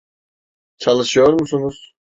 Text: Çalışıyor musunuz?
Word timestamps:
Çalışıyor 0.77 1.33
musunuz? 1.33 1.93